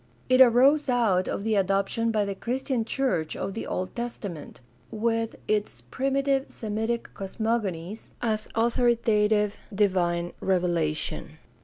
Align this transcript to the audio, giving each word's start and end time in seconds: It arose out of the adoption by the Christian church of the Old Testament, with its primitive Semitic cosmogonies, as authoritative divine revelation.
It 0.29 0.41
arose 0.41 0.89
out 0.89 1.27
of 1.27 1.43
the 1.43 1.53
adoption 1.53 2.09
by 2.09 2.25
the 2.25 2.33
Christian 2.33 2.85
church 2.85 3.35
of 3.35 3.53
the 3.53 3.67
Old 3.67 3.95
Testament, 3.95 4.59
with 4.89 5.35
its 5.47 5.79
primitive 5.81 6.47
Semitic 6.49 7.13
cosmogonies, 7.13 8.09
as 8.19 8.49
authoritative 8.55 9.57
divine 9.71 10.33
revelation. 10.39 11.37